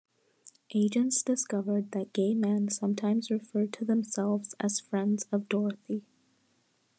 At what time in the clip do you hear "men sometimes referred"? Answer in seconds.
2.33-3.71